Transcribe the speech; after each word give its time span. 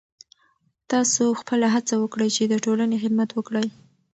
تاسو 0.91 1.23
خپله 1.41 1.67
هڅه 1.75 1.93
وکړئ 1.97 2.29
چې 2.37 2.43
د 2.47 2.53
ټولنې 2.65 2.97
خدمت 3.03 3.29
وکړئ. 3.33 3.67